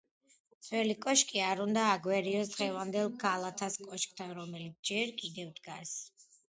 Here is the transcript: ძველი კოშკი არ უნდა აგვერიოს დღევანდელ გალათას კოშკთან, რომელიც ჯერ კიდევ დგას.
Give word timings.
ძველი 0.67 0.95
კოშკი 1.03 1.43
არ 1.49 1.61
უნდა 1.67 1.83
აგვერიოს 1.97 2.55
დღევანდელ 2.55 3.13
გალათას 3.27 3.81
კოშკთან, 3.87 4.35
რომელიც 4.43 4.93
ჯერ 4.93 5.19
კიდევ 5.23 5.59
დგას. 5.61 5.99